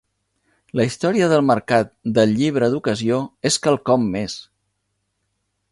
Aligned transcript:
La 0.79 0.85
història 0.87 1.27
del 1.33 1.43
Mercat 1.49 1.91
del 2.15 2.33
Llibre 2.41 2.71
d'Ocasió 2.77 3.21
és 3.51 3.61
quelcom 3.67 4.09
més. 4.17 4.39